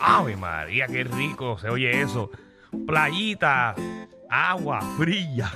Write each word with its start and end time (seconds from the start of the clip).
¡Ave 0.00 0.36
María, 0.36 0.86
qué 0.86 1.04
rico 1.04 1.58
se 1.58 1.68
oye 1.68 2.00
eso! 2.00 2.30
Playita, 2.86 3.74
agua 4.30 4.80
fría. 4.96 5.50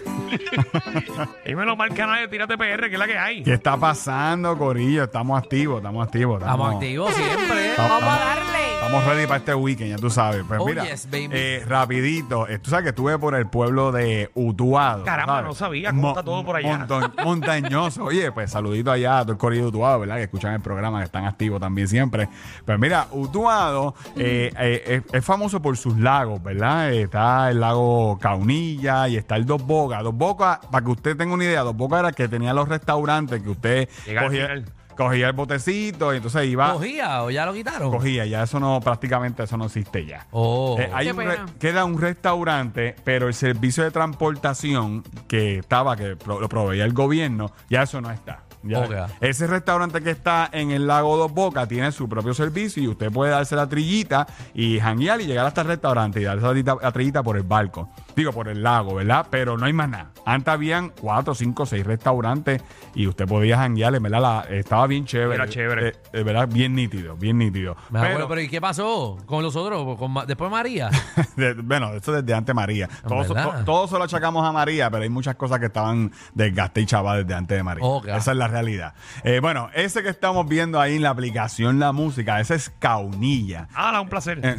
y 1.46 1.54
menos 1.54 1.76
mal 1.76 1.94
canal 1.94 2.20
de 2.22 2.28
Tírate 2.28 2.56
PR, 2.58 2.88
que 2.88 2.94
es 2.94 2.98
la 2.98 3.06
que 3.06 3.16
hay. 3.18 3.42
¿Qué 3.42 3.54
está 3.54 3.76
pasando, 3.76 4.56
Corillo? 4.58 5.04
Estamos 5.04 5.38
activos, 5.42 5.76
estamos 5.78 6.06
activos. 6.06 6.40
Estamos 6.40 6.74
activos 6.74 7.14
siempre. 7.14 7.70
Estamos- 7.70 8.00
Vamos 8.00 8.14
a 8.14 8.16
estamos- 8.16 8.36
darle. 8.46 8.63
Estamos 8.86 9.06
ready 9.06 9.26
para 9.26 9.38
este 9.38 9.54
weekend, 9.54 9.90
ya 9.90 9.96
tú 9.96 10.10
sabes. 10.10 10.44
Pues 10.46 10.60
Oh, 10.60 10.66
mira, 10.66 10.84
yes, 10.84 11.08
baby. 11.10 11.28
eh, 11.32 11.64
rapidito, 11.66 12.46
eh, 12.46 12.58
tú 12.58 12.68
sabes 12.70 12.82
que 12.84 12.88
estuve 12.90 13.18
por 13.18 13.34
el 13.34 13.46
pueblo 13.46 13.90
de 13.90 14.30
Utuado. 14.34 15.04
Caramba, 15.04 15.36
¿sabes? 15.36 15.48
no 15.48 15.54
sabía 15.54 15.90
cómo 15.90 16.08
está 16.10 16.22
todo 16.22 16.44
por 16.44 16.56
allá. 16.56 16.86
monton- 16.86 17.12
montañoso. 17.24 18.04
Oye, 18.04 18.30
pues 18.30 18.50
saludito 18.50 18.92
allá 18.92 19.20
a 19.20 19.22
todo 19.22 19.32
el 19.32 19.38
corrido 19.38 19.62
de 19.64 19.68
Utuado, 19.70 20.00
¿verdad? 20.00 20.16
Que 20.16 20.24
escuchan 20.24 20.52
el 20.54 20.60
programa, 20.60 20.98
que 20.98 21.06
están 21.06 21.24
activos 21.24 21.60
también 21.60 21.88
siempre. 21.88 22.28
Pues 22.66 22.78
mira, 22.78 23.08
Utuado 23.10 23.94
eh, 24.16 24.52
eh, 24.58 25.02
es, 25.08 25.14
es 25.14 25.24
famoso 25.24 25.60
por 25.62 25.76
sus 25.78 25.96
lagos, 25.98 26.42
¿verdad? 26.42 26.92
Eh, 26.92 27.02
está 27.02 27.50
el 27.50 27.60
lago 27.60 28.18
Caunilla 28.20 29.08
y 29.08 29.16
está 29.16 29.36
el 29.36 29.46
Dos 29.46 29.64
Bocas. 29.66 30.02
Dos 30.04 30.14
Bocas, 30.14 30.58
para 30.70 30.84
que 30.84 30.90
usted 30.92 31.16
tenga 31.16 31.32
una 31.34 31.44
idea, 31.44 31.62
Dos 31.62 31.74
Bocas 31.76 32.00
era 32.00 32.12
que 32.12 32.28
tenía 32.28 32.52
los 32.52 32.68
restaurantes 32.68 33.42
que 33.42 33.48
usted 33.48 33.88
Llega 34.06 34.20
al 34.20 34.30
final. 34.30 34.64
Cogía 34.96 35.26
el 35.28 35.32
botecito 35.32 36.12
y 36.12 36.16
entonces 36.16 36.46
iba... 36.46 36.72
¿Cogía 36.72 37.22
o 37.22 37.30
ya 37.30 37.46
lo 37.46 37.52
quitaron? 37.52 37.90
Cogía, 37.90 38.24
ya 38.26 38.42
eso 38.42 38.58
no, 38.60 38.80
prácticamente 38.80 39.42
eso 39.42 39.56
no 39.56 39.66
existe 39.66 40.04
ya. 40.06 40.26
Oh. 40.30 40.76
Eh, 40.78 40.90
hay 40.92 41.06
Qué 41.06 41.12
un 41.12 41.18
re- 41.18 41.24
pena. 41.36 41.46
queda 41.58 41.84
un 41.84 42.00
restaurante, 42.00 42.96
pero 43.04 43.28
el 43.28 43.34
servicio 43.34 43.84
de 43.84 43.90
transportación 43.90 45.02
que 45.28 45.58
estaba, 45.58 45.96
que 45.96 46.16
pro- 46.16 46.40
lo 46.40 46.48
proveía 46.48 46.84
el 46.84 46.92
gobierno, 46.92 47.50
ya 47.70 47.82
eso 47.82 48.00
no 48.00 48.10
está. 48.10 48.40
Ya- 48.62 48.80
Ok. 48.80 48.92
Ese 49.20 49.46
restaurante 49.46 50.00
que 50.00 50.10
está 50.10 50.48
en 50.50 50.70
el 50.70 50.86
lago 50.86 51.16
Dos 51.18 51.32
Bocas 51.32 51.68
tiene 51.68 51.92
su 51.92 52.08
propio 52.08 52.32
servicio 52.32 52.82
y 52.82 52.88
usted 52.88 53.12
puede 53.12 53.30
darse 53.30 53.54
la 53.56 53.68
trillita 53.68 54.26
y 54.54 54.80
janguear 54.80 55.20
y 55.20 55.26
llegar 55.26 55.44
hasta 55.46 55.60
el 55.60 55.66
restaurante 55.68 56.20
y 56.20 56.24
darse 56.24 56.42
la, 56.46 56.52
trillita- 56.52 56.78
la 56.80 56.90
trillita 56.92 57.22
por 57.22 57.36
el 57.36 57.42
barco. 57.42 57.90
Digo, 58.16 58.32
por 58.32 58.48
el 58.48 58.62
lago, 58.62 58.94
¿verdad? 58.94 59.26
Pero 59.30 59.56
no 59.58 59.66
hay 59.66 59.72
más 59.72 59.88
nada. 59.88 60.10
Antes 60.26 60.48
habían 60.54 60.90
cuatro, 60.90 61.34
cinco, 61.34 61.66
seis 61.66 61.84
restaurantes 61.84 62.62
y 62.94 63.06
usted 63.06 63.26
podía 63.26 63.56
janguear, 63.58 63.98
¿verdad? 64.00 64.20
La- 64.20 64.46
estaba 64.56 64.86
bien 64.86 65.04
chévere. 65.04 65.34
Era 65.34 65.48
chévere. 65.48 65.88
Eh, 65.88 65.92
eh, 66.12 66.22
¿Verdad? 66.22 66.48
Bien 66.48 66.74
nítido, 66.74 67.16
bien 67.16 67.38
nítido. 67.38 67.76
Acuerdo, 67.88 68.28
pero 68.28 68.40
¿y 68.40 68.48
qué 68.48 68.60
pasó 68.60 69.18
con 69.26 69.42
los 69.42 69.56
otros? 69.56 69.98
Con 69.98 70.12
Ma- 70.12 70.24
después 70.26 70.50
María. 70.50 70.90
De- 71.36 71.54
bueno, 71.54 71.92
eso 71.94 72.12
desde 72.12 72.32
antes 72.34 72.54
María. 72.54 72.88
Todos, 73.06 73.26
to- 73.28 73.64
todos 73.64 73.90
se 73.90 73.98
lo 73.98 74.04
achacamos 74.04 74.46
a 74.46 74.52
María, 74.52 74.88
pero 74.90 75.02
hay 75.02 75.10
muchas 75.10 75.34
cosas 75.36 75.58
que 75.58 75.66
estaban 75.66 76.12
desgaste 76.34 76.80
y 76.80 76.86
chava 76.86 77.16
desde 77.16 77.34
antes 77.34 77.56
de 77.58 77.62
María. 77.62 77.84
Ok. 77.84 78.06
Esa 78.08 78.30
es 78.32 78.36
la 78.36 78.48
realidad. 78.48 78.94
Eh, 79.24 79.40
bueno, 79.40 79.68
ese 79.74 80.02
que 80.02 80.08
estamos 80.08 80.48
viendo 80.48 80.80
ahí 80.80 80.96
en 80.96 81.02
la 81.02 81.10
aplicación 81.10 81.78
La 81.78 81.92
Música, 81.92 82.40
ese 82.40 82.54
es 82.54 82.70
Caunilla. 82.78 83.68
¡Hala, 83.74 84.00
un 84.00 84.08
placer! 84.08 84.40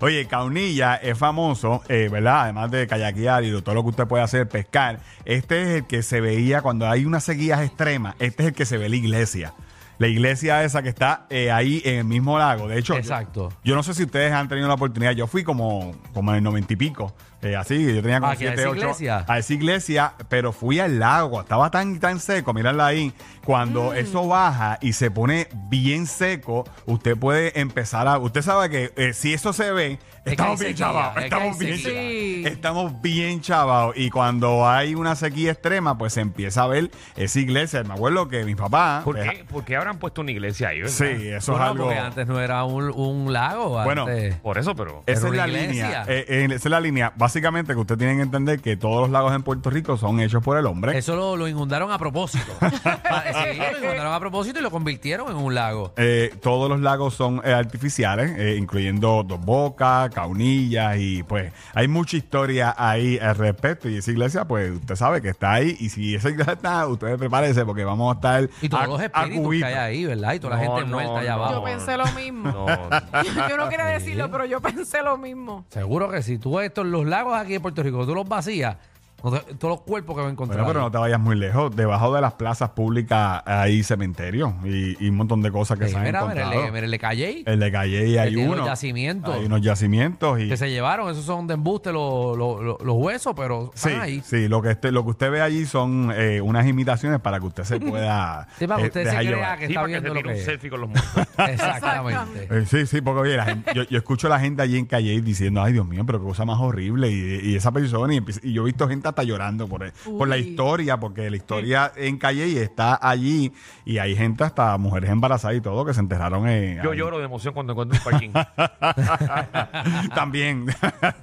Oye, 0.00 0.26
Caunilla 0.26 0.41
es 0.50 1.18
famoso, 1.18 1.82
eh, 1.88 2.08
¿verdad? 2.10 2.42
Además 2.42 2.70
de 2.70 2.86
kayakear 2.86 3.44
y 3.44 3.50
de 3.50 3.62
todo 3.62 3.74
lo 3.74 3.82
que 3.82 3.90
usted 3.90 4.06
puede 4.06 4.22
hacer, 4.24 4.48
pescar. 4.48 5.00
Este 5.24 5.62
es 5.62 5.68
el 5.80 5.86
que 5.86 6.02
se 6.02 6.20
veía 6.20 6.62
cuando 6.62 6.88
hay 6.88 7.04
unas 7.04 7.24
sequías 7.24 7.60
extremas. 7.62 8.14
Este 8.18 8.42
es 8.42 8.48
el 8.48 8.54
que 8.54 8.64
se 8.66 8.78
ve 8.78 8.88
la 8.88 8.96
iglesia. 8.96 9.54
La 9.98 10.08
iglesia 10.08 10.64
esa 10.64 10.82
que 10.82 10.88
está 10.88 11.26
eh, 11.30 11.52
ahí 11.52 11.80
en 11.84 11.98
el 11.98 12.04
mismo 12.04 12.36
lago. 12.38 12.66
De 12.66 12.78
hecho, 12.78 12.94
yo- 12.94 12.98
Exacto. 12.98 13.52
Yo, 13.62 13.74
no 13.76 13.82
sé 13.82 13.94
si 13.94 14.02
ustedes 14.04 14.32
han 14.32 14.48
tenido 14.48 14.66
la 14.66 14.74
oportunidad. 14.74 15.12
Yo 15.12 15.26
fui 15.26 15.44
como, 15.44 15.92
como 16.12 16.32
en 16.32 16.38
el 16.38 16.42
noventa 16.42 16.72
y 16.72 16.76
pico. 16.76 17.14
Eh, 17.42 17.56
así, 17.56 17.94
yo 17.94 18.00
tenía 18.02 18.20
como 18.20 18.32
Ah, 18.32 18.36
¿que 18.36 18.48
a 18.48 18.52
7, 18.54 18.60
esa 18.62 18.70
8 18.70 18.78
iglesia? 18.80 19.24
a 19.28 19.38
esa 19.38 19.52
iglesia, 19.52 20.12
pero 20.28 20.52
fui 20.52 20.78
al 20.80 20.98
lago, 20.98 21.40
estaba 21.40 21.70
tan 21.70 21.98
tan 22.00 22.20
seco, 22.20 22.54
mírala 22.54 22.86
ahí. 22.86 23.12
Cuando 23.44 23.92
eso 23.94 24.28
baja 24.28 24.78
y 24.80 24.92
se 24.92 25.10
pone 25.10 25.48
bien 25.68 26.06
seco, 26.06 26.62
usted 26.86 27.16
puede 27.16 27.58
empezar 27.60 28.06
a. 28.06 28.18
Usted 28.18 28.42
sabe 28.42 28.70
que 28.70 28.92
eh, 28.96 29.12
si 29.14 29.34
eso 29.34 29.52
se 29.52 29.72
ve, 29.72 29.98
que 30.24 30.30
estamos 30.30 30.60
hay 30.60 30.66
bien 30.66 30.76
sequía, 30.76 30.86
chavados. 30.86 31.12
es 31.16 31.18
que 31.18 31.24
Estamos 31.24 31.60
hay 31.60 31.66
bien, 31.66 31.78
sequía. 31.78 31.92
Sí. 32.00 32.42
estamos 32.46 33.02
bien 33.02 33.40
chavados. 33.40 33.96
Y 33.96 34.10
cuando 34.10 34.68
hay 34.68 34.94
una 34.94 35.16
sequía 35.16 35.50
extrema, 35.50 35.98
pues 35.98 36.12
se 36.12 36.20
empieza 36.20 36.62
a 36.62 36.68
ver 36.68 36.92
esa 37.16 37.40
iglesia. 37.40 37.82
Me 37.82 37.94
acuerdo 37.94 38.28
que 38.28 38.44
mi 38.44 38.54
papá. 38.54 39.00
¿Por 39.04 39.16
pues, 39.16 39.28
qué, 39.30 39.44
por 39.44 39.64
qué 39.64 39.74
habrán 39.74 39.98
puesto 39.98 40.20
una 40.20 40.30
iglesia 40.30 40.68
ahí? 40.68 40.82
verdad? 40.82 40.94
Sí, 40.94 41.04
eso 41.28 41.50
Bueno, 41.52 41.64
es 41.66 41.70
algo. 41.72 41.84
porque 41.86 41.98
antes 41.98 42.26
no 42.28 42.40
era 42.40 42.62
un, 42.62 42.90
un 42.94 43.32
lago. 43.32 43.82
Bueno, 43.82 44.02
antes- 44.06 44.36
Por 44.36 44.56
eso, 44.58 44.76
pero... 44.76 45.02
Esa 45.06 45.22
Pero 45.22 45.32
es 45.32 45.36
la 45.38 45.44
una 45.44 45.52
iglesia. 45.52 45.84
línea. 45.86 46.04
eh, 46.06 46.24
eh, 46.28 46.44
esa 46.44 46.54
es 46.54 46.70
la 46.70 46.80
línea. 46.80 47.12
Básicamente 47.32 47.72
que 47.72 47.80
usted 47.80 47.96
tiene 47.96 48.16
que 48.16 48.20
entender 48.20 48.60
que 48.60 48.76
todos 48.76 49.00
los 49.00 49.08
lagos 49.08 49.34
en 49.34 49.42
Puerto 49.42 49.70
Rico 49.70 49.96
son 49.96 50.20
hechos 50.20 50.42
por 50.44 50.58
el 50.58 50.66
hombre. 50.66 50.98
Eso 50.98 51.16
lo, 51.16 51.34
lo 51.34 51.48
inundaron 51.48 51.90
a 51.90 51.96
propósito. 51.96 52.44
Sí, 52.62 53.58
lo 53.58 53.78
inundaron 53.86 54.12
a 54.12 54.20
propósito 54.20 54.58
y 54.58 54.62
lo 54.62 54.70
convirtieron 54.70 55.30
en 55.30 55.36
un 55.36 55.54
lago. 55.54 55.92
Eh, 55.96 56.34
todos 56.42 56.68
los 56.68 56.80
lagos 56.80 57.14
son 57.14 57.40
eh, 57.44 57.52
artificiales, 57.52 58.32
eh, 58.38 58.56
incluyendo 58.58 59.22
Dos 59.22 59.40
Bocas, 59.40 60.10
Caunillas 60.10 60.96
y 60.98 61.22
pues 61.22 61.52
hay 61.74 61.88
mucha 61.88 62.16
historia 62.16 62.74
ahí 62.76 63.18
al 63.18 63.36
respecto. 63.36 63.88
Y 63.88 63.96
esa 63.98 64.10
iglesia, 64.10 64.44
pues 64.46 64.70
usted 64.72 64.96
sabe 64.96 65.22
que 65.22 65.28
está 65.30 65.52
ahí. 65.52 65.76
Y 65.80 65.88
si 65.90 66.14
esa 66.14 66.28
iglesia 66.30 66.54
está, 66.54 66.86
usted 66.86 67.16
prepárese 67.18 67.64
porque 67.64 67.84
vamos 67.84 68.12
a 68.12 68.16
estar. 68.16 68.48
Y 68.60 68.68
todos 68.68 68.84
a- 68.84 68.86
los 68.86 69.00
espíritus 69.02 69.50
que 69.56 69.64
hay 69.64 69.74
ahí, 69.74 70.04
¿verdad? 70.04 70.34
Y 70.34 70.40
toda 70.40 70.56
la 70.56 70.64
No, 70.64 70.74
gente 70.76 70.90
no, 70.90 70.96
muerta 70.96 71.18
allá 71.20 71.30
no. 71.36 71.44
abajo. 71.44 71.54
Yo 71.54 71.64
pensé 71.64 71.96
lo 71.96 72.06
mismo. 72.12 72.50
No, 72.52 72.66
Yo 73.48 73.56
no 73.56 73.68
quería 73.68 73.86
decirlo, 73.86 74.30
pero 74.30 74.44
yo 74.44 74.60
pensé 74.60 75.02
lo 75.02 75.16
mismo. 75.16 75.64
Seguro 75.70 76.10
que 76.10 76.22
si 76.22 76.38
tú 76.38 76.60
estos, 76.60 76.86
los 76.86 77.06
lagos 77.06 77.21
aquí 77.30 77.54
en 77.54 77.62
Puerto 77.62 77.82
Rico, 77.82 78.06
tú 78.06 78.14
los 78.14 78.28
vacías, 78.28 78.76
todos 79.22 79.44
los 79.62 79.80
cuerpos 79.82 80.16
que 80.16 80.22
va 80.22 80.28
a 80.28 80.30
encontrar. 80.30 80.58
Bueno, 80.64 80.68
pero 80.72 80.80
ahí. 80.80 80.86
no 80.86 80.90
te 80.90 80.98
vayas 80.98 81.20
muy 81.20 81.36
lejos. 81.36 81.74
Debajo 81.74 82.14
de 82.14 82.20
las 82.20 82.32
plazas 82.34 82.70
públicas 82.70 83.42
hay 83.46 83.82
cementerios 83.82 84.52
y, 84.64 84.96
y 85.04 85.08
un 85.08 85.16
montón 85.16 85.40
de 85.42 85.50
cosas 85.52 85.78
que 85.78 85.86
Sí, 85.86 85.92
se 85.92 85.96
han 85.98 86.04
mira, 86.04 86.20
mira, 86.26 86.40
encontrado. 86.42 86.66
el, 86.66 86.72
mira, 86.72 86.84
el 86.86 86.90
de 86.90 86.98
Calle, 86.98 87.42
El 87.46 87.60
de 87.60 87.72
Calle 87.72 88.08
y 88.08 88.18
hay 88.18 88.36
uno. 88.36 88.64
yacimientos. 88.66 89.34
Hay 89.34 89.44
unos 89.46 89.60
yacimientos 89.62 90.40
y 90.40 90.48
que 90.48 90.56
se 90.56 90.70
llevaron, 90.70 91.10
esos 91.10 91.24
son 91.24 91.46
de 91.46 91.54
embuste 91.54 91.92
los, 91.92 92.36
los, 92.36 92.60
los- 92.62 92.80
los 92.82 92.96
huesos, 92.96 93.32
pero 93.36 93.70
Sí, 93.74 93.88
están 93.90 94.02
ahí. 94.02 94.20
sí, 94.24 94.48
lo 94.48 94.60
que, 94.62 94.70
este, 94.72 94.90
lo 94.92 95.04
que 95.04 95.10
usted 95.10 95.30
ve 95.30 95.40
allí 95.40 95.64
son 95.66 96.12
eh, 96.14 96.40
unas 96.40 96.66
imitaciones 96.66 97.20
para 97.20 97.38
que 97.40 97.46
usted 97.46 97.64
se 97.64 97.78
pueda 97.80 98.48
Sí, 98.58 98.66
para 98.66 98.78
que 98.78 98.84
eh, 98.84 98.88
usted 98.88 99.04
se 99.04 99.10
crea 99.10 99.22
llevar. 99.22 99.58
que 99.58 99.66
sí, 99.66 99.72
está 99.72 99.80
para 99.82 99.86
que 99.88 99.94
se 99.94 100.00
viendo 100.00 100.14
lo 100.14 100.20
tire 100.28 100.34
un 100.40 100.44
selfie 100.44 100.70
con 100.70 100.80
los 100.80 100.90
muertos. 100.90 101.26
Exactamente. 101.48 102.48
Eh, 102.50 102.64
sí, 102.66 102.86
sí, 102.86 103.00
porque 103.00 103.20
oye, 103.20 103.36
la 103.36 103.44
gente- 103.44 103.72
yo, 103.74 103.82
yo 103.84 103.98
escucho 103.98 104.26
a 104.26 104.30
la 104.30 104.40
gente 104.40 104.62
allí 104.62 104.78
en 104.78 104.86
Calle 104.86 105.20
diciendo, 105.20 105.62
ay 105.62 105.72
Dios 105.72 105.86
mío, 105.86 106.04
pero 106.06 106.18
qué 106.20 106.24
cosa 106.26 106.44
más 106.44 106.58
horrible. 106.60 107.10
Y, 107.10 107.50
y 107.50 107.56
esa 107.56 107.72
persona, 107.72 108.14
y 108.14 108.52
yo 108.52 108.62
he 108.62 108.64
visto 108.66 108.88
gente 108.88 109.08
hasta 109.12 109.22
llorando 109.22 109.68
por, 109.68 109.92
por 109.92 110.28
la 110.28 110.38
historia, 110.38 110.98
porque 110.98 111.30
la 111.30 111.36
historia 111.36 111.92
en 111.96 112.18
Calle 112.18 112.48
y 112.48 112.56
está 112.56 112.98
allí, 113.00 113.52
y 113.84 113.98
hay 113.98 114.16
gente 114.16 114.44
hasta 114.44 114.76
mujeres 114.78 115.10
embarazadas 115.10 115.56
y 115.56 115.60
todo 115.60 115.84
que 115.84 115.94
se 115.94 116.00
enterraron 116.00 116.48
en. 116.48 116.82
Yo 116.82 116.92
ahí. 116.92 116.98
lloro 116.98 117.18
de 117.18 117.24
emoción 117.24 117.54
cuando 117.54 117.72
encuentro 117.72 117.98
un 117.98 118.04
parking. 118.04 118.30
También. 120.14 120.66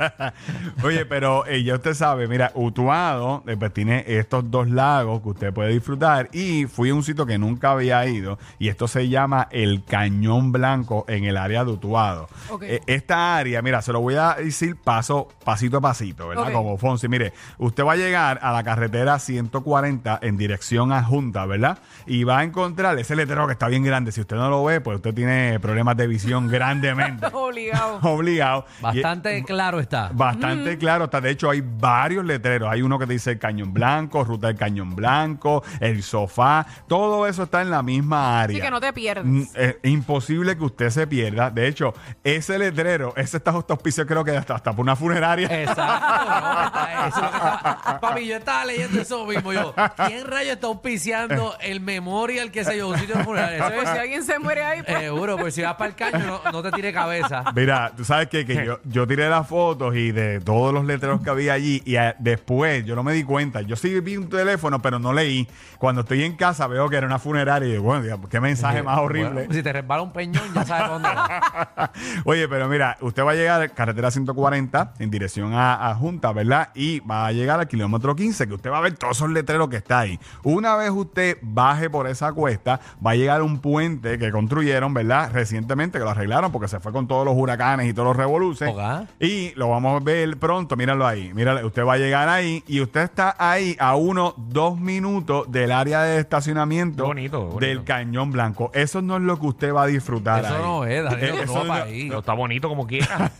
Oye, 0.83 1.05
pero 1.05 1.45
eh, 1.45 1.63
ya 1.63 1.75
usted 1.75 1.93
sabe, 1.93 2.27
mira, 2.27 2.51
Utuado 2.55 3.43
eh, 3.47 3.57
pues, 3.57 3.73
tiene 3.73 4.03
estos 4.07 4.49
dos 4.49 4.69
lagos 4.69 5.21
que 5.21 5.29
usted 5.29 5.53
puede 5.53 5.71
disfrutar 5.71 6.29
y 6.33 6.65
fui 6.65 6.89
a 6.89 6.93
un 6.93 7.03
sitio 7.03 7.25
que 7.25 7.37
nunca 7.37 7.71
había 7.71 8.05
ido 8.07 8.37
y 8.57 8.69
esto 8.69 8.87
se 8.87 9.09
llama 9.09 9.47
el 9.51 9.83
Cañón 9.83 10.51
Blanco 10.51 11.05
en 11.07 11.25
el 11.25 11.37
área 11.37 11.63
de 11.63 11.71
Utuado. 11.71 12.27
Eh, 12.61 12.81
esta 12.87 13.37
área, 13.37 13.61
mira, 13.61 13.81
se 13.81 13.93
lo 13.93 14.01
voy 14.01 14.15
a 14.15 14.35
decir 14.35 14.75
paso, 14.75 15.27
pasito 15.43 15.77
a 15.77 15.81
pasito, 15.81 16.27
¿verdad? 16.27 16.51
Como 16.51 16.77
Fonsi, 16.77 17.07
mire, 17.07 17.33
usted 17.57 17.78
va 17.83 17.93
a 17.93 17.95
llegar 17.95 18.39
a 18.41 18.51
la 18.51 18.63
carretera 18.63 19.17
140 19.19 20.19
en 20.21 20.37
dirección 20.37 20.91
a 20.91 21.03
Junta, 21.03 21.45
¿verdad? 21.45 21.79
Y 22.05 22.23
va 22.23 22.39
a 22.39 22.43
encontrar 22.43 22.97
ese 22.99 23.15
letrero 23.15 23.45
que 23.47 23.53
está 23.53 23.67
bien 23.67 23.83
grande. 23.83 24.11
Si 24.11 24.21
usted 24.21 24.35
no 24.35 24.49
lo 24.49 24.63
ve, 24.63 24.81
pues 24.81 24.95
usted 24.97 25.13
tiene 25.13 25.59
problemas 25.59 25.97
de 25.97 26.07
visión 26.07 26.47
grandemente 26.51 27.27
Obligado. 27.31 27.99
obligado. 28.03 28.65
Y- 28.79 28.83
Bastante 28.83 29.43
claro 29.43 29.79
está. 29.79 30.09
Bastante 30.13 30.77
claro 30.77 31.05
está. 31.05 31.21
De 31.21 31.29
hecho, 31.31 31.49
hay 31.49 31.61
varios 31.63 32.25
letreros. 32.25 32.69
Hay 32.71 32.81
uno 32.81 32.97
que 32.99 33.05
dice 33.05 33.31
el 33.31 33.39
Cañón 33.39 33.73
Blanco, 33.73 34.23
Ruta 34.23 34.47
del 34.47 34.55
Cañón 34.57 34.95
Blanco, 34.95 35.63
el 35.79 36.03
sofá. 36.03 36.65
Todo 36.87 37.27
eso 37.27 37.43
está 37.43 37.61
en 37.61 37.69
la 37.69 37.83
misma 37.83 38.41
área. 38.41 38.55
Así 38.55 38.61
que 38.63 38.71
no 38.71 38.79
te 38.79 38.93
pierdas. 38.93 39.25
Mm, 39.25 39.43
Es 39.55 39.75
imposible 39.83 40.57
que 40.57 40.63
usted 40.63 40.89
se 40.89 41.07
pierda. 41.07 41.49
De 41.49 41.67
hecho, 41.67 41.93
ese 42.23 42.57
letrero, 42.57 43.13
ese 43.15 43.37
está 43.37 43.51
justo 43.51 43.73
auspicio, 43.73 44.05
creo 44.05 44.23
que 44.23 44.35
hasta, 44.35 44.55
hasta 44.55 44.71
por 44.73 44.81
una 44.83 44.95
funeraria. 44.95 45.47
Exacto. 45.61 45.83
no, 45.83 46.63
está- 46.65 47.07
eso 47.07 47.17
es 47.17 47.23
lo 47.23 47.29
que 47.31 47.37
está- 47.37 47.58
Papi, 48.01 48.27
yo 48.27 48.37
estaba 48.37 48.65
leyendo 48.65 49.01
eso 49.01 49.25
mismo. 49.25 49.53
Yo, 49.53 49.73
¿quién 50.07 50.25
rayo 50.27 50.53
está 50.53 50.67
auspiciando 50.67 51.55
el 51.61 51.81
memorial, 51.81 52.51
qué 52.51 52.63
sé 52.63 52.77
yo, 52.77 52.89
un 52.89 52.97
sitio 52.97 53.15
de 53.15 53.23
funeral? 53.23 53.53
Eso 53.53 53.65
Pues 53.75 53.89
si 53.89 53.97
alguien 53.97 54.23
se 54.23 54.39
muere 54.39 54.63
ahí, 54.63 54.83
pues, 54.83 54.99
seguro, 54.99 55.37
pues 55.37 55.53
si 55.53 55.61
vas 55.61 55.75
para 55.75 55.89
el 55.89 55.95
caño, 55.95 56.41
no, 56.43 56.51
no 56.51 56.63
te 56.63 56.71
tire 56.71 56.93
cabeza. 56.93 57.43
Mira, 57.55 57.91
tú 57.95 58.03
sabes 58.05 58.27
que, 58.27 58.45
que 58.45 58.65
yo, 58.65 58.79
yo 58.85 59.07
tiré 59.07 59.29
las 59.29 59.47
fotos 59.47 59.95
y 59.95 60.11
de 60.11 60.39
todos 60.41 60.73
los 60.73 60.85
letreros 60.85 61.21
que 61.21 61.29
había 61.29 61.53
allí 61.53 61.81
y 61.85 61.95
eh, 61.95 62.15
después 62.19 62.85
yo 62.85 62.95
no 62.95 63.03
me 63.03 63.13
di 63.13 63.23
cuenta. 63.23 63.61
Yo 63.61 63.75
sí 63.75 63.99
vi 63.99 64.17
un 64.17 64.29
teléfono, 64.29 64.81
pero 64.81 64.99
no 64.99 65.13
leí. 65.13 65.47
Cuando 65.77 66.01
estoy 66.01 66.23
en 66.23 66.35
casa 66.35 66.67
veo 66.67 66.89
que 66.89 66.97
era 66.97 67.07
una 67.07 67.19
funeraria 67.19 67.67
y 67.67 67.71
digo, 67.71 67.83
bueno, 67.83 68.03
diga, 68.03 68.17
qué 68.29 68.39
mensaje 68.39 68.83
más 68.83 68.99
horrible. 68.99 69.31
Bueno, 69.31 69.53
si 69.53 69.63
te 69.63 69.73
resbala 69.73 70.01
un 70.01 70.11
peñón, 70.11 70.53
ya 70.53 70.65
sabes 70.65 70.89
dónde 70.89 71.09
va. 71.09 71.91
Oye, 72.25 72.47
pero 72.47 72.67
mira, 72.67 72.97
usted 73.01 73.23
va 73.23 73.31
a 73.31 73.35
llegar 73.35 73.61
a 73.61 73.69
carretera 73.69 74.11
140 74.11 74.93
en 74.99 75.09
dirección 75.09 75.53
a, 75.53 75.89
a 75.89 75.95
Junta, 75.95 76.31
¿verdad? 76.31 76.69
Y 76.75 76.99
va 77.01 77.25
a 77.27 77.31
llegar 77.31 77.48
llegar 77.49 77.59
al 77.61 77.67
kilómetro 77.67 78.15
15, 78.15 78.47
que 78.47 78.53
usted 78.53 78.69
va 78.71 78.77
a 78.77 78.81
ver 78.81 78.93
todos 78.93 79.17
esos 79.17 79.29
letreros 79.31 79.69
que 79.69 79.77
está 79.77 79.99
ahí. 79.99 80.19
Una 80.43 80.75
vez 80.75 80.91
usted 80.91 81.37
baje 81.41 81.89
por 81.89 82.05
esa 82.07 82.31
cuesta, 82.33 82.79
va 83.05 83.11
a 83.11 83.15
llegar 83.15 83.41
un 83.41 83.59
puente 83.59 84.19
que 84.19 84.31
construyeron, 84.31 84.93
¿verdad? 84.93 85.31
Recientemente, 85.33 85.97
que 85.97 86.03
lo 86.03 86.11
arreglaron 86.11 86.51
porque 86.51 86.67
se 86.67 86.79
fue 86.79 86.91
con 86.91 87.07
todos 87.07 87.25
los 87.25 87.33
huracanes 87.35 87.87
y 87.87 87.93
todos 87.93 88.09
los 88.09 88.17
revoluces. 88.17 88.71
Y 89.19 89.51
lo 89.55 89.69
vamos 89.69 89.99
a 89.99 90.03
ver 90.03 90.37
pronto, 90.37 90.75
míralo 90.75 91.07
ahí. 91.07 91.33
Míralo, 91.33 91.65
usted 91.65 91.83
va 91.85 91.93
a 91.93 91.97
llegar 91.97 92.29
ahí 92.29 92.63
y 92.67 92.81
usted 92.81 93.01
está 93.01 93.35
ahí 93.39 93.75
a 93.79 93.95
uno, 93.95 94.33
dos 94.37 94.79
minutos 94.79 95.51
del 95.51 95.71
área 95.71 96.01
de 96.03 96.19
estacionamiento 96.19 97.05
Bonito, 97.05 97.39
bonito. 97.45 97.59
del 97.59 97.83
Cañón 97.83 98.31
Blanco. 98.31 98.69
Eso 98.73 99.01
no 99.01 99.17
es 99.17 99.23
lo 99.23 99.39
que 99.39 99.47
usted 99.47 99.73
va 99.73 99.83
a 99.83 99.87
disfrutar. 99.87 100.45
Eso 100.45 100.55
ahí. 100.55 100.61
no 100.61 100.85
es, 100.85 101.03
Danilo, 101.03 101.27
Eh, 101.27 101.33
no 101.37 101.43
eso 101.43 101.63
no- 101.63 101.73
ahí. 101.73 102.07
Pero 102.09 102.19
está 102.19 102.33
bonito 102.33 102.69
como 102.69 102.85
quiera. 102.85 103.31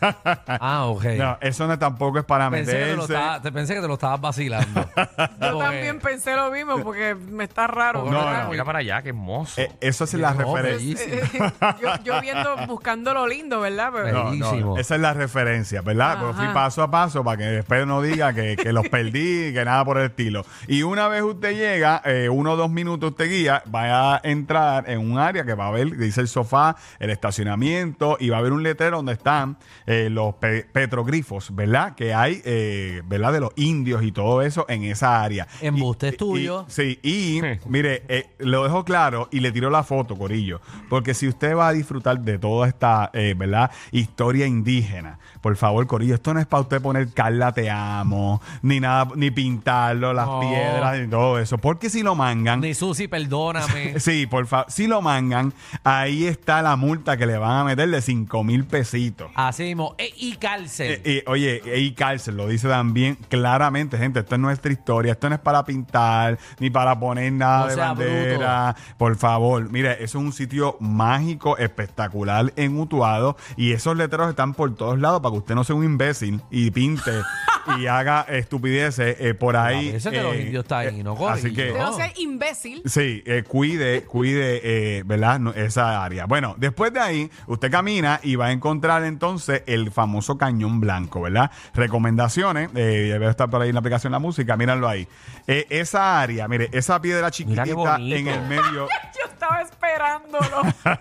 Ah, 0.62 0.86
ok. 0.86 1.04
No, 1.16 1.38
eso 1.40 1.66
no 1.66 1.78
tampoco 1.78 2.18
es 2.18 2.24
para 2.24 2.50
Pensé 2.50 2.72
que, 2.72 2.84
te 2.84 2.96
lo 2.96 3.06
te 3.40 3.52
pensé 3.52 3.74
que 3.74 3.80
te 3.80 3.86
lo 3.88 3.94
estabas 4.00 4.20
vacilando. 4.20 4.80
Yo 4.96 5.52
Porque- 5.52 5.58
también 5.62 5.98
pensé 6.00 6.34
lo 6.34 6.50
mismo 6.50 6.82
porque 6.82 7.14
me 7.14 7.44
está 7.44 7.66
raro. 7.66 8.04
No, 8.04 8.10
¿verdad? 8.10 8.44
no. 8.44 8.50
Mira 8.50 8.64
para 8.64 8.78
allá, 8.78 9.02
qué 9.02 9.10
hermoso. 9.10 9.60
Eh, 9.60 9.70
eso 9.80 10.04
es 10.04 10.14
la 10.14 10.32
No, 10.32 10.56
referencia. 10.56 11.06
bellísimo. 11.06 11.52
yo, 11.82 11.88
yo 12.04 12.20
viendo, 12.20 12.56
buscando 12.66 13.12
lo 13.12 13.26
lindo, 13.26 13.60
¿verdad? 13.60 13.90
Pero, 13.92 14.12
No, 14.12 14.24
no, 14.24 14.30
Bellísimo. 14.30 14.78
esa 14.78 14.94
es 14.94 15.00
la 15.00 15.12
referencia, 15.12 15.82
¿verdad? 15.82 16.18
Porque 16.18 16.34
fui 16.36 16.44
Ajá. 16.46 16.54
paso 16.54 16.82
a 16.82 16.90
paso 16.90 17.22
para 17.24 17.36
que 17.36 17.44
después 17.44 17.86
no 17.86 18.00
diga 18.02 18.32
que, 18.32 18.56
que 18.56 18.72
los 18.72 18.88
perdí, 18.90 19.52
que 19.52 19.62
nada 19.64 19.84
por 19.84 19.98
el 19.98 20.06
estilo. 20.06 20.44
Y 20.66 20.82
una 20.82 21.08
vez 21.08 21.22
usted 21.22 21.54
llega, 21.54 22.00
eh, 22.04 22.28
uno 22.30 22.52
o 22.52 22.56
dos 22.56 22.70
minutos 22.70 23.10
usted 23.10 23.28
guía, 23.28 23.62
va 23.72 24.14
a 24.16 24.20
entrar 24.24 24.88
en 24.88 24.98
un 25.00 25.18
área 25.18 25.44
que 25.44 25.54
va 25.54 25.68
a 25.68 25.70
ver, 25.70 25.96
dice 25.96 26.20
el 26.20 26.28
sofá, 26.28 26.76
el 26.98 27.10
estacionamiento, 27.10 28.16
y 28.20 28.30
va 28.30 28.36
a 28.36 28.40
haber 28.40 28.52
un 28.52 28.62
letrero 28.62 28.96
donde 28.98 29.12
están 29.12 29.58
eh, 29.86 30.08
los 30.10 30.34
pe- 30.36 30.66
petroglifos, 30.72 31.54
¿verdad? 31.54 31.94
Que 31.94 32.14
hay, 32.14 32.40
eh, 32.44 33.02
¿verdad? 33.06 33.32
De 33.32 33.40
los 33.40 33.50
indios 33.56 33.89
y 34.02 34.12
todo 34.12 34.42
eso 34.42 34.64
en 34.68 34.84
esa 34.84 35.22
área. 35.22 35.46
Embuste 35.60 36.08
es 36.08 36.16
tuyo. 36.16 36.64
y- 36.68 36.70
sí, 36.70 36.98
y 37.02 37.40
mire, 37.66 38.02
eh, 38.08 38.26
lo 38.38 38.62
dejo 38.64 38.84
claro 38.84 39.28
y 39.32 39.40
le 39.40 39.50
tiro 39.52 39.70
la 39.70 39.82
foto, 39.82 40.16
Corillo, 40.16 40.60
porque 40.88 41.14
si 41.14 41.26
usted 41.28 41.56
va 41.56 41.68
a 41.68 41.72
disfrutar 41.72 42.20
de 42.20 42.38
toda 42.38 42.68
esta, 42.68 43.10
eh, 43.12 43.34
¿verdad? 43.36 43.70
Historia 43.90 44.46
indígena, 44.46 45.18
por 45.40 45.56
favor, 45.56 45.86
Corillo, 45.86 46.14
esto 46.14 46.32
no 46.34 46.40
es 46.40 46.46
para 46.46 46.60
usted 46.62 46.80
poner 46.80 47.12
Carla 47.12 47.52
te 47.52 47.70
amo, 47.70 48.40
ni 48.62 48.78
nada, 48.80 49.08
ni 49.16 49.30
pintarlo, 49.30 50.12
las 50.12 50.28
piedras, 50.40 50.98
ni 51.00 51.08
todo 51.08 51.38
eso, 51.38 51.58
porque 51.58 51.88
si 51.90 52.02
lo 52.02 52.14
mangan, 52.14 52.60
Ni 52.60 52.74
Susi, 52.74 53.08
perdóname. 53.08 53.98
sí, 54.00 54.26
por 54.26 54.46
favor, 54.46 54.66
si 54.70 54.86
lo 54.86 55.00
mangan, 55.02 55.52
ahí 55.84 56.26
está 56.26 56.62
la 56.62 56.76
multa 56.76 57.16
que 57.16 57.26
le 57.26 57.38
van 57.38 57.58
a 57.60 57.64
meter 57.64 57.88
de 57.88 58.00
5 58.02 58.44
mil 58.44 58.64
pesitos. 58.64 59.30
Así 59.34 59.64
mismo. 59.64 59.94
E- 59.98 60.12
y 60.16 60.36
cárcel. 60.36 61.00
Eh, 61.04 61.24
oye, 61.26 61.62
y 61.78 61.92
cárcel 61.92 62.36
lo 62.36 62.46
dice 62.46 62.68
también 62.68 63.16
claramente, 63.28 63.79
gente. 63.88 64.20
Esto 64.20 64.34
es 64.34 64.40
nuestra 64.40 64.72
historia. 64.72 65.12
Esto 65.12 65.28
no 65.28 65.34
es 65.34 65.40
para 65.40 65.64
pintar 65.64 66.38
ni 66.58 66.70
para 66.70 66.98
poner 66.98 67.32
nada 67.32 67.66
No 67.66 67.68
de 67.68 67.76
bandera. 67.76 68.76
Por 68.98 69.16
favor, 69.16 69.70
mire, 69.70 69.92
eso 70.04 70.18
es 70.18 70.24
un 70.24 70.32
sitio 70.32 70.76
mágico, 70.80 71.56
espectacular 71.58 72.52
en 72.56 72.78
Utuado. 72.78 73.36
Y 73.56 73.72
esos 73.72 73.96
letreros 73.96 74.30
están 74.30 74.54
por 74.54 74.74
todos 74.74 74.98
lados 74.98 75.20
para 75.20 75.32
que 75.32 75.38
usted 75.38 75.54
no 75.54 75.64
sea 75.64 75.76
un 75.76 75.84
imbécil 75.84 76.40
y 76.50 76.70
pinte 76.70 77.10
y 77.78 77.86
haga 77.86 78.22
estupideces 78.28 79.16
eh, 79.20 79.34
por 79.34 79.56
ahí. 79.56 79.92
Veces 79.92 80.12
que 80.12 80.22
los 80.22 80.34
eh, 80.34 80.42
indios 80.42 80.64
están 80.64 80.86
ahí, 80.86 81.02
¿no, 81.02 81.28
Así 81.28 81.52
que. 81.52 81.66
de 81.66 81.78
no 81.78 81.92
ser 81.92 82.12
imbécil. 82.16 82.82
Sí, 82.86 83.22
eh, 83.26 83.44
cuide, 83.46 84.02
cuide, 84.02 84.60
eh, 84.62 85.02
¿verdad? 85.04 85.38
No, 85.38 85.52
esa 85.52 86.04
área. 86.04 86.26
Bueno, 86.26 86.54
después 86.58 86.92
de 86.92 87.00
ahí, 87.00 87.30
usted 87.46 87.70
camina 87.70 88.20
y 88.22 88.36
va 88.36 88.46
a 88.46 88.52
encontrar 88.52 89.04
entonces 89.04 89.62
el 89.66 89.90
famoso 89.90 90.38
cañón 90.38 90.80
blanco, 90.80 91.22
¿verdad? 91.22 91.50
Recomendaciones, 91.74 92.70
eh, 92.74 93.08
debe 93.12 93.28
estar 93.28 93.50
por 93.50 93.62
ahí 93.62 93.68
en 93.68 93.74
la 93.74 93.80
aplicación 93.80 94.12
La 94.12 94.18
Música, 94.18 94.56
mírenlo 94.56 94.88
ahí. 94.88 95.06
Eh, 95.46 95.66
esa 95.70 96.20
área, 96.20 96.48
mire, 96.48 96.68
esa 96.72 97.00
piedra 97.00 97.30
chiquitita 97.30 97.74
bonito. 97.74 98.16
en 98.16 98.28
el 98.28 98.42
medio. 98.42 98.88
Estaba 99.58 99.62
esperándolo. 99.62 100.62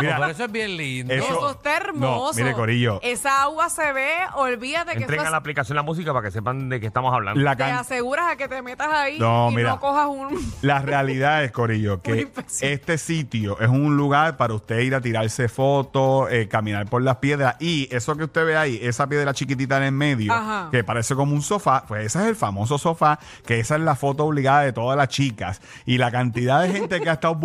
Mira, 0.00 0.16
pero 0.18 0.26
eso 0.26 0.44
es 0.44 0.52
bien 0.52 0.76
lindo. 0.76 1.14
Eso- 1.14 1.24
Eso 1.24 1.50
está 1.52 1.76
hermoso. 1.76 2.38
No, 2.38 2.44
mire, 2.44 2.52
Corillo. 2.54 2.98
Esa 3.02 3.42
agua 3.42 3.68
se 3.68 3.92
ve, 3.92 4.10
olvídate 4.34 4.92
que 4.94 4.98
Entren 5.02 5.20
eso 5.20 5.22
a 5.22 5.26
es- 5.26 5.30
la 5.30 5.36
aplicación 5.36 5.76
La 5.76 5.82
Música 5.82 6.12
para 6.12 6.24
que 6.26 6.32
sepan 6.32 6.68
de 6.68 6.80
qué 6.80 6.86
estamos 6.88 7.14
hablando. 7.14 7.40
la, 7.40 7.54
te 7.56 7.62
can- 7.64 7.76
aseguras 7.76 8.32
a 8.32 8.36
que 8.36 8.48
te 8.48 8.60
metas 8.62 8.88
ahí 8.92 9.18
No, 9.18 9.50
y 9.52 9.54
mira. 9.56 9.70
no 9.70 9.80
cojas 9.80 10.06
un... 10.08 10.36
La 10.62 10.80
realidad 10.80 11.44
es, 11.44 11.52
Corillo, 11.52 11.94
Una 11.94 12.02
que 12.02 12.20
infección. 12.22 12.72
este 12.72 12.98
sitio 12.98 13.58
es 13.60 13.68
un 13.68 13.96
lugar 13.96 14.36
para 14.36 14.54
usted 14.54 14.80
ir 14.80 14.94
a 14.96 15.00
tirarse 15.00 15.48
fotos, 15.48 16.28
eh, 16.32 16.48
caminar 16.48 16.86
por 16.86 17.02
las 17.02 17.16
piedras 17.18 17.56
y 17.60 17.88
eso 17.94 18.16
que 18.16 18.24
usted 18.24 18.44
ve 18.44 18.56
ahí, 18.56 18.80
esa 18.82 19.06
piedra 19.06 19.32
chiquitita 19.32 19.76
en 19.76 19.82
el 19.84 19.92
medio, 19.92 20.32
Ajá. 20.32 20.68
que 20.72 20.82
parece 20.82 21.14
como 21.14 21.34
un 21.34 21.42
sofá, 21.42 21.84
pues 21.86 22.06
ese 22.06 22.18
es 22.20 22.26
el 22.26 22.36
famoso 22.36 22.78
sofá, 22.78 23.18
que 23.46 23.60
esa 23.60 23.76
es 23.76 23.82
la 23.82 23.94
foto 23.94 24.24
obligada 24.24 24.62
de 24.62 24.72
todas 24.72 24.96
las 24.96 25.08
chicas 25.08 25.60
y 25.86 25.98
la 25.98 26.10
cantidad 26.10 26.62
de 26.62 26.72
gente 26.72 27.00
que 27.00 27.10
ha 27.10 27.14
estado 27.14 27.38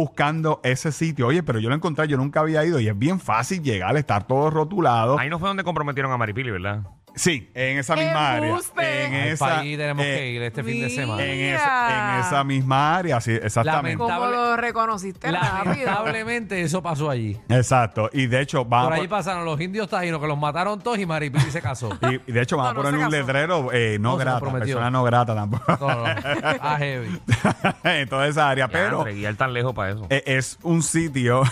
ese 0.63 0.91
sitio. 0.91 1.27
Oye, 1.27 1.43
pero 1.43 1.59
yo 1.59 1.69
lo 1.69 1.75
encontré, 1.75 2.07
yo 2.07 2.17
nunca 2.17 2.41
había 2.41 2.63
ido 2.65 2.79
y 2.79 2.87
es 2.87 2.97
bien 2.97 3.19
fácil 3.19 3.61
llegar, 3.61 3.95
estar 3.97 4.27
todo 4.27 4.49
rotulado. 4.49 5.17
Ahí 5.19 5.29
no 5.29 5.39
fue 5.39 5.47
donde 5.47 5.63
comprometieron 5.63 6.11
a 6.11 6.17
Maripili, 6.17 6.51
¿verdad? 6.51 6.83
Sí, 7.19 7.49
en 7.53 7.79
esa 7.79 7.97
misma 7.97 8.31
área. 8.31 8.55
En 8.77 9.13
Ay, 9.13 9.29
esa, 9.29 9.45
pa' 9.45 9.59
ahí 9.59 9.75
tenemos 9.75 10.05
eh, 10.05 10.15
que 10.15 10.29
ir 10.31 10.41
este 10.41 10.63
fin 10.63 10.81
de 10.81 10.89
semana. 10.89 11.21
en 11.21 11.53
esa, 11.53 12.13
en 12.15 12.19
esa 12.25 12.43
misma 12.45 12.95
área, 12.95 13.19
sí, 13.19 13.33
exactamente. 13.33 13.97
¿Cómo 13.97 14.25
lo 14.27 14.55
reconociste 14.55 15.29
rápido? 15.29 15.65
Lamentablemente 15.65 16.61
eso 16.61 16.81
pasó 16.81 17.09
allí. 17.09 17.37
Exacto. 17.49 18.09
Y 18.13 18.27
de 18.27 18.39
hecho, 18.39 18.63
van 18.63 18.85
Por 18.85 18.93
a 18.93 18.95
allí 18.95 19.07
pon- 19.09 19.17
pasaron 19.17 19.43
los 19.43 19.59
indios 19.59 19.89
tajinos 19.89 20.21
que 20.21 20.27
los 20.27 20.37
mataron 20.37 20.79
todos 20.79 20.97
y 20.97 21.05
Maripili 21.05 21.43
se 21.51 21.61
casó. 21.61 21.89
y, 22.09 22.21
y 22.25 22.31
de 22.31 22.41
hecho 22.41 22.55
van 22.55 22.67
No, 22.67 22.69
a 22.69 22.73
no 22.73 22.81
poner 22.83 22.91
se 22.93 22.97
un 23.05 23.11
casó. 23.11 23.17
letrero 23.17 23.69
eh, 23.73 23.97
no, 23.99 24.11
No, 24.11 24.17
se 24.17 24.23
grata, 24.23 24.39
comprometió. 24.39 24.75
persona 24.75 24.89
no 24.91 25.03
grata 25.03 25.35
tampoco. 25.35 25.77
No, 25.77 26.05
no, 26.05 26.13
a 26.61 26.77
heavy. 26.77 27.19
en 27.83 28.07
toda 28.07 28.27
esa 28.27 28.49
área. 28.49 28.69
Pero 28.69 29.03
Pero 29.03 29.13
guiar 29.15 29.35
tan 29.35 29.51
lejos 29.53 29.73
para 29.73 29.91
eso. 29.91 30.07
eh, 30.09 30.23
es 30.25 30.57
un 30.63 30.81
sitio. 30.83 31.43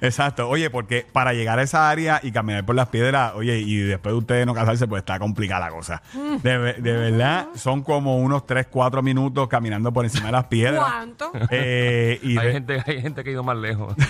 Exacto. 0.00 0.48
Oye, 0.48 0.70
porque 0.70 1.06
para 1.10 1.32
llegar 1.32 1.58
a 1.58 1.62
esa 1.62 1.90
área 1.90 2.20
y 2.22 2.32
caminar 2.32 2.64
por 2.64 2.74
las 2.74 2.88
piedras, 2.88 3.29
oye, 3.34 3.58
y 3.58 3.76
después 3.78 4.12
de 4.14 4.18
ustedes 4.18 4.46
no 4.46 4.54
casarse, 4.54 4.86
pues 4.86 5.00
está 5.00 5.18
complicada 5.18 5.66
la 5.66 5.70
cosa. 5.72 6.02
De, 6.42 6.58
ve- 6.58 6.74
de 6.74 6.92
verdad, 6.92 7.48
son 7.54 7.82
como 7.82 8.16
unos 8.18 8.46
3, 8.46 8.66
4 8.70 9.02
minutos 9.02 9.48
caminando 9.48 9.92
por 9.92 10.04
encima 10.04 10.26
de 10.26 10.32
las 10.32 10.44
piedras. 10.44 10.82
¿Cuánto? 10.84 11.32
Eh, 11.50 12.18
y 12.22 12.38
hay, 12.38 12.46
de- 12.46 12.52
gente, 12.52 12.82
hay 12.86 13.00
gente 13.02 13.22
que 13.24 13.30
ha 13.30 13.32
ido 13.32 13.42
más 13.44 13.56
lejos. 13.56 13.94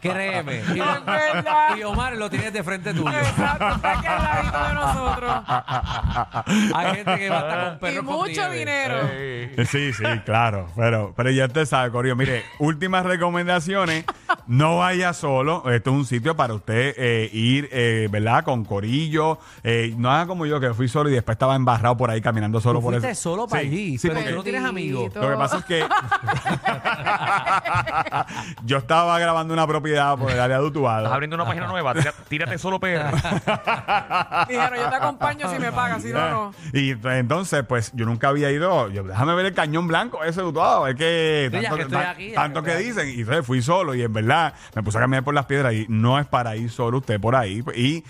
Créeme. 0.00 0.56
Y, 0.74 0.78
Es 0.80 1.04
verdad. 1.06 1.76
y 1.76 1.82
Omar 1.82 2.16
lo 2.16 2.28
tienes 2.30 2.52
de 2.52 2.62
frente 2.62 2.92
tuyo. 2.94 3.10
Exacto, 3.10 3.68
está 3.76 3.92
aquí 3.98 4.06
al 4.06 4.22
ladito 4.22 4.68
de 4.68 4.74
nosotros. 4.74 5.32
Hay 6.74 6.96
gente 6.96 7.16
que 7.18 7.28
va 7.30 7.36
a 7.36 7.40
estar 7.40 7.68
con 7.70 7.78
perros 7.78 8.02
Y 8.02 8.06
con 8.06 8.14
mucho 8.16 8.48
nieve. 8.48 8.58
dinero. 8.58 9.66
Sí, 9.66 9.92
sí, 9.92 10.04
claro. 10.24 10.68
Pero, 10.76 11.12
pero 11.16 11.30
ya 11.30 11.46
usted 11.46 11.64
sabe, 11.66 11.90
Corio. 11.90 12.16
Mire, 12.16 12.44
últimas 12.58 13.04
recomendaciones. 13.04 14.04
No 14.46 14.78
vaya 14.78 15.12
solo. 15.12 15.68
Esto 15.70 15.90
es 15.90 15.96
un 15.96 16.04
sitio 16.06 16.36
para 16.36 16.54
usted 16.54 16.94
eh, 16.96 17.28
ir, 17.32 17.68
eh, 17.72 18.08
¿verdad? 18.10 18.44
Con 18.44 18.64
Corillo. 18.64 19.38
Eh, 19.64 19.92
no 19.96 20.10
haga 20.10 20.26
como 20.26 20.46
yo, 20.46 20.60
que 20.60 20.72
fui 20.72 20.88
solo 20.88 21.10
y 21.10 21.12
después 21.12 21.34
estaba 21.34 21.56
embarrado 21.56 21.96
por 21.96 22.10
ahí 22.10 22.20
caminando 22.20 22.60
solo 22.60 22.78
Tú 22.78 22.84
por 22.84 22.94
eso. 22.94 23.14
solo 23.14 23.48
para 23.48 23.62
Sí, 23.62 23.68
allí, 23.68 23.98
sí, 23.98 24.08
pero 24.08 24.20
porque 24.20 24.30
tú 24.30 24.36
no 24.36 24.42
tienes 24.44 24.64
amigos. 24.64 25.14
Lo 25.14 25.30
que 25.30 25.36
pasa 25.36 25.58
es 25.58 25.64
que 25.64 25.84
yo 28.64 28.78
estaba 28.78 29.18
grabando 29.18 29.52
una 29.52 29.66
propiedad 29.66 30.16
por 30.16 30.30
el 30.30 30.38
área 30.40 30.58
de 30.58 30.66
Estás 30.66 30.76
Utuado. 30.76 31.12
abriendo 31.12 31.36
una 31.36 31.44
página 31.44 31.66
nueva. 31.66 31.94
Tírate 32.28 32.58
solo 32.58 32.78
PR. 32.78 33.10
Dijeron, 34.48 34.78
yo 34.78 34.88
te 34.90 34.96
acompaño 34.96 35.50
si 35.52 35.58
me 35.58 35.72
pagas, 35.72 36.02
si 36.02 36.12
no, 36.12 36.30
no. 36.30 36.54
Y 36.72 36.90
entonces, 37.04 37.64
pues 37.68 37.92
yo 37.94 38.06
nunca 38.06 38.28
había 38.28 38.50
ido. 38.50 38.88
Yo, 38.90 39.04
déjame 39.04 39.34
ver 39.34 39.46
el 39.46 39.54
cañón 39.54 39.86
blanco 39.86 40.22
ese 40.24 40.40
de 40.40 40.46
Utuado. 40.46 40.86
Es 40.86 40.96
que 40.96 41.48
Sí, 41.52 41.60
ya 41.60 41.70
tanto, 41.70 41.76
que 41.76 41.82
estoy 41.82 41.98
aquí, 42.02 42.28
ya 42.30 42.34
tanto 42.34 42.62
que 42.62 42.70
que, 42.72 42.78
dicen. 42.78 43.08
Y 43.08 43.20
entonces 43.20 43.46
fui 43.46 43.62
solo. 43.62 43.94
Y 43.94 44.02
en 44.02 44.12
verdad 44.12 44.35
me 44.74 44.82
puse 44.82 44.98
a 44.98 45.00
caminar 45.00 45.24
por 45.24 45.34
las 45.34 45.46
piedras. 45.46 45.74
Y 45.74 45.86
no 45.88 46.18
es 46.18 46.26
para 46.26 46.56
ir 46.56 46.70
solo 46.70 46.98
usted 46.98 47.20
por 47.20 47.34
ahí. 47.36 47.62
Y 47.74 48.04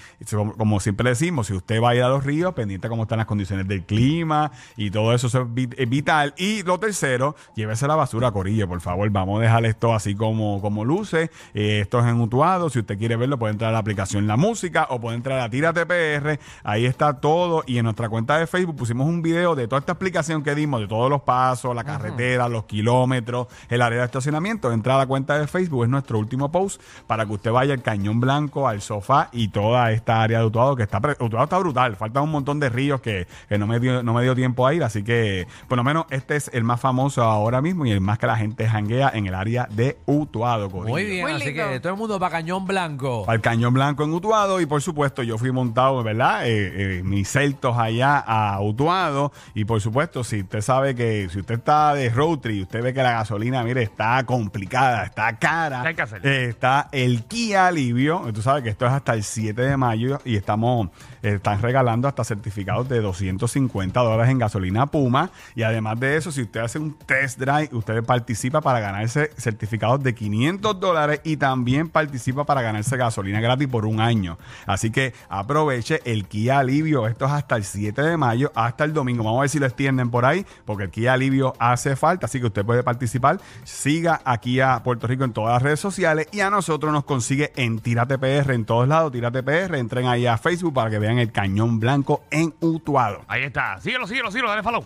como, 0.57 0.81
siempre 0.81 1.09
decimos, 1.11 1.47
si 1.49 1.53
usted 1.55 1.81
va 1.83 1.91
a 1.91 1.95
ir 1.95 2.03
a 2.03 2.09
los 2.09 2.25
ríos, 2.25 2.55
pendiente 2.55 2.89
cómo 2.89 3.03
están 3.03 3.19
las 3.19 3.27
condiciones 3.27 3.67
del 3.69 3.85
clima 3.85 4.51
y 4.77 4.91
todo 4.91 5.13
eso, 5.15 5.27
eso 5.29 5.43
es 5.43 5.49
vit- 5.49 5.75
es 5.77 5.89
vital. 5.89 6.35
Y 6.37 6.63
lo 6.63 6.79
tercero, 6.79 7.37
llévese 7.55 7.87
la 7.87 7.95
basura, 7.97 8.31
Corillo, 8.33 8.69
por 8.69 8.81
favor. 8.81 9.09
Vamos 9.11 9.39
a 9.41 9.43
dejar 9.43 9.65
esto 9.67 9.95
así 9.95 10.15
como, 10.15 10.61
como 10.61 10.85
luce. 10.85 11.31
Eh, 11.55 11.81
esto 11.83 12.01
es 12.01 12.07
en 12.07 12.21
Utuado. 12.21 12.71
Si 12.71 12.79
usted 12.79 12.99
quiere 12.99 13.17
verlo, 13.17 13.39
puede 13.39 13.53
entrar 13.53 13.71
a 13.71 13.73
la 13.73 13.79
aplicación 13.79 14.27
La 14.27 14.37
Música 14.37 14.87
o 14.91 15.01
puede 15.01 15.17
entrar 15.17 15.41
a 15.41 15.49
Tírate 15.51 15.87
PR. 15.87 16.39
Ahí 16.65 16.87
está 16.87 17.21
todo. 17.21 17.63
Y 17.67 17.79
en 17.79 17.85
nuestra 17.85 18.09
cuenta 18.09 18.39
de 18.39 18.47
Facebook 18.47 18.77
pusimos 18.77 19.07
un 19.07 19.23
video 19.23 19.55
de 19.55 19.69
toda 19.69 19.81
esta 19.81 19.93
explicación 19.93 20.43
que 20.43 20.55
dimos, 20.55 20.81
de 20.81 20.89
todos 20.89 21.11
los 21.11 21.23
pasos, 21.23 21.75
la 21.75 21.85
carretera, 21.85 22.49
los 22.49 22.65
kilómetros, 22.65 23.47
el 23.69 23.83
área 23.83 24.01
de 24.01 24.05
estacionamiento. 24.05 24.73
Entra 24.73 24.95
a 24.97 24.99
la 24.99 25.07
cuenta 25.07 25.39
de 25.39 25.47
Facebook, 25.47 25.85
es 25.85 25.91
nuestro 25.91 26.16
nuestro 26.17 26.19
último 26.19 26.51
post 26.51 26.81
para 27.07 27.27
que 27.27 27.33
usted 27.33 27.53
vaya 27.53 27.75
al 27.75 27.83
Cañón 27.83 28.21
Blanco, 28.21 28.69
al 28.69 28.81
sofá 28.81 29.29
y 29.33 29.49
toda 29.49 29.91
esta 29.93 30.23
área 30.23 30.41
de 30.41 30.47
Utuado 30.47 30.77
que 30.77 30.83
está, 30.83 31.01
pre- 31.01 31.17
Utuado 31.21 31.45
está 31.45 31.59
brutal. 31.59 31.97
Faltan 31.97 32.23
un 32.25 32.31
montón 32.31 32.61
de 32.61 32.69
ríos 32.69 33.01
que, 33.01 33.27
que 33.49 33.59
no, 33.59 33.67
me 33.67 33.79
dio, 33.81 34.03
no 34.03 34.15
me 34.15 34.23
dio 34.23 34.35
tiempo 34.35 34.67
a 34.67 34.75
ir, 34.75 34.83
así 34.83 35.03
que 35.03 35.47
por 35.69 35.77
lo 35.77 35.85
menos 35.85 36.07
este 36.11 36.37
es 36.37 36.51
el 36.53 36.65
más 36.65 36.81
famoso 36.81 37.23
ahora 37.23 37.61
mismo 37.61 37.87
y 37.87 37.91
el 37.91 38.01
más 38.01 38.19
que 38.19 38.27
la 38.27 38.37
gente 38.37 38.69
janguea 38.69 39.11
en 39.15 39.27
el 39.27 39.35
área 39.35 39.69
de 39.71 39.99
Utuado. 40.07 40.71
Corillo. 40.71 40.89
Muy 40.89 41.05
bien, 41.05 41.23
Muy 41.23 41.33
así 41.33 41.53
que 41.55 41.81
todo 41.81 41.93
el 41.93 41.99
mundo 41.99 42.19
para 42.19 42.33
Cañón 42.33 42.67
Blanco. 42.67 43.25
Al 43.29 43.41
Cañón 43.41 43.75
Blanco 43.75 44.05
en 44.05 44.13
Utuado 44.13 44.61
y 44.61 44.67
por 44.67 44.83
supuesto 44.83 45.23
yo 45.23 45.39
fui 45.39 45.53
montado, 45.53 46.03
¿verdad? 46.03 46.47
Eh, 46.47 46.99
eh, 46.99 47.03
mis 47.05 47.29
celtos 47.29 47.77
allá 47.77 48.19
a 48.19 48.61
Utuado 48.63 49.33
y 49.55 49.65
por 49.65 49.81
supuesto 49.81 50.25
si 50.25 50.41
usted 50.43 50.61
sabe 50.61 50.95
que 50.95 51.29
si 51.31 51.41
usted 51.41 51.57
está 51.57 51.95
de 51.95 52.09
road 52.11 52.39
trip, 52.39 52.63
usted 52.63 52.83
ve 52.83 52.95
que 52.95 53.03
la 53.03 53.13
gasolina, 53.13 53.63
mire, 53.63 53.83
está 53.83 54.23
complicada, 54.25 55.05
está 55.05 55.37
cara, 55.37 55.83
¿Qué 55.83 55.89
hay 55.89 55.95
que 55.95 56.03
eh, 56.23 56.47
está 56.51 56.89
el 56.93 57.25
Kia 57.25 57.67
Alivio, 57.69 58.23
tú 58.33 58.43
sabes 58.43 58.63
que 58.63 58.71
esto 58.71 58.87
es 58.87 58.93
hasta 58.93 59.15
el 59.15 59.23
7 59.23 59.61
de 59.61 59.77
mayo 59.77 60.21
y 60.25 60.37
estamos, 60.37 60.89
eh, 61.23 61.35
están 61.35 61.61
regalando 61.61 62.09
hasta 62.09 62.25
certificados 62.25 62.89
de 62.89 63.01
250 63.01 64.01
dólares 64.01 64.31
en 64.31 64.39
gasolina 64.39 64.87
Puma. 64.87 65.31
Y 65.55 65.63
además 65.63 65.99
de 66.01 66.17
eso, 66.17 66.33
si 66.33 66.43
usted 66.43 66.61
hace 66.61 66.79
un 66.79 66.95
test 66.95 67.39
drive, 67.39 67.71
usted 67.73 68.03
participa 68.05 68.61
para 68.61 68.81
ganarse 68.81 69.31
certificados 69.37 70.03
de 70.03 70.15
500 70.15 70.81
dólares 70.81 71.21
y 71.25 71.37
también 71.37 71.89
participa 71.89 72.45
para 72.45 72.63
ganarse 72.63 72.97
gasolina 72.97 73.41
gratis 73.41 73.69
por 73.69 73.87
un 73.87 74.01
año. 74.01 74.39
Así 74.67 74.91
que 74.91 75.15
aproveche 75.29 76.01
el 76.05 76.27
Kia 76.27 76.59
Alivio, 76.59 77.07
esto 77.07 77.27
es 77.27 77.33
hasta 77.33 77.57
el 77.57 77.65
7 77.65 78.03
de 78.03 78.17
mayo, 78.17 78.53
hasta 78.55 78.85
el 78.85 78.93
domingo, 78.93 79.25
vamos 79.25 79.39
a 79.39 79.41
ver 79.43 79.51
si 79.51 79.59
lo 79.59 79.67
extienden 79.67 80.11
por 80.11 80.25
ahí, 80.25 80.47
porque 80.65 80.85
el 80.85 80.91
Kia 80.91 81.13
Alivio 81.15 81.55
hace 81.59 81.97
falta, 81.97 82.27
así 82.27 82.41
que 82.41 82.47
usted 82.47 82.65
puede 82.65 82.83
participar, 82.83 83.41
siga 83.65 84.21
aquí 84.25 84.61
a 84.61 84.83
Puerto 84.83 85.07
Rico 85.07 85.25
en 85.25 85.33
todas 85.33 85.55
las 85.55 85.63
redes 85.63 85.81
sociales 85.97 86.29
y 86.31 86.41
a 86.41 86.51
nosotros 86.51 86.93
nos 86.93 87.05
consigue 87.05 87.53
en 87.57 87.79
Tírate 87.79 88.19
PR 88.19 88.53
en 88.53 88.67
todos 88.67 88.87
lados, 88.87 89.13
Tírate 89.13 89.43
PR, 89.43 89.77
entren 89.77 90.07
ahí 90.07 90.27
a 90.27 90.37
Facebook 90.37 90.75
para 90.75 90.91
que 90.91 90.99
vean 90.99 91.19
el 91.19 91.33
Cañón 91.33 91.81
Blanco 91.81 92.23
en 92.31 92.55
Utuado. 92.61 93.25
Ahí 93.29 93.45
está. 93.45 93.81
Síguelo, 93.81 94.07
síguelo, 94.07 94.31
síguelo. 94.31 94.51
Dale 94.51 94.63
follow. 94.63 94.85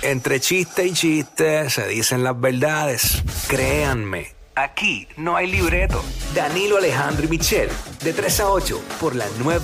Entre 0.00 0.40
chiste 0.40 0.86
y 0.86 0.92
chiste 0.94 1.68
se 1.68 1.86
dicen 1.86 2.24
las 2.24 2.40
verdades. 2.40 3.22
Créanme, 3.46 4.28
aquí 4.54 5.06
no 5.18 5.36
hay 5.36 5.50
libreto. 5.50 6.02
Danilo 6.34 6.78
Alejandro 6.78 7.26
y 7.26 7.28
Michel, 7.28 7.68
de 8.02 8.14
3 8.14 8.40
a 8.40 8.48
8, 8.48 8.82
por 9.00 9.14
la 9.14 9.26
nueva 9.38 9.62